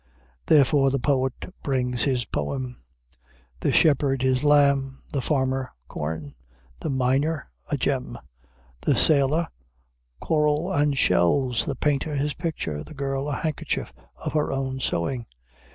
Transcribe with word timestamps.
Therefore 0.47 0.89
the 0.89 0.97
poet 0.97 1.53
brings 1.61 2.05
his 2.05 2.25
poem; 2.25 2.77
the 3.59 3.71
shepherd, 3.71 4.23
his 4.23 4.43
lamb; 4.43 5.03
the 5.11 5.21
farmer, 5.21 5.69
corn; 5.87 6.33
the 6.79 6.89
miner, 6.89 7.45
a 7.69 7.77
gem; 7.77 8.17
the 8.81 8.95
sailor, 8.95 9.47
coral 10.19 10.71
and 10.73 10.97
shells; 10.97 11.65
the 11.65 11.75
painter, 11.75 12.15
his 12.15 12.33
picture; 12.33 12.83
the 12.83 12.95
girl, 12.95 13.29
a 13.29 13.35
handkerchief 13.35 13.93
of 14.17 14.33
her 14.33 14.51
own 14.51 14.79
sewing. 14.79 15.27